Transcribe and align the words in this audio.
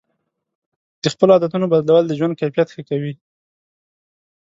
د 1.01 1.03
خپلو 1.13 1.31
عادتونو 1.35 1.65
بدلول 1.73 2.03
د 2.07 2.11
ژوند 2.19 2.37
کیفیت 2.41 2.67
ښه 2.73 2.81
کوي. 2.89 3.13